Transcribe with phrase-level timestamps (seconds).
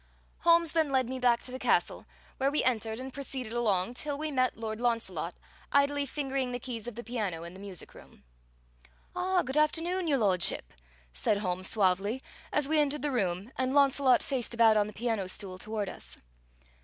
[0.39, 2.07] Holmes then led me back to the castle,
[2.37, 5.35] where we entered and proceeded along till we met Lord Launcelot
[5.71, 8.23] idly fingering the keys of the piano in the music room.
[9.15, 10.73] "Ah, good afternoon, Your Lordship,"
[11.13, 15.27] said Holmes suavely, as we entered the room and Launcelot faced about on the piano
[15.27, 16.17] stool toward us.